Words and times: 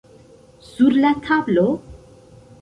Sur 0.61 0.89
la 1.03 1.11
tablo? 1.27 1.67